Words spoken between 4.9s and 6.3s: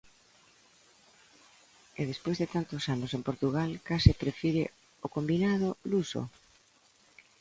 o combinado luso?